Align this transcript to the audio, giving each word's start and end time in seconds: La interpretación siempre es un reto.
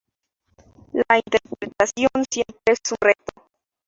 La 0.93 1.17
interpretación 1.19 2.09
siempre 2.27 2.55
es 2.65 2.79
un 2.91 2.97
reto. 3.03 3.45